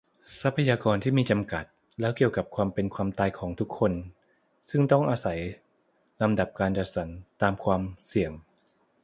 [0.41, 1.63] ทรัพยากรที่มีจำกัด
[1.99, 3.91] และเกี่ยวกับความเป็นความตายของคนทุกคน
[4.69, 5.37] ซึ่งต้องอาศัย
[6.21, 7.07] ลำดับการจัดสรร
[7.41, 8.31] ตามความเสี่ยง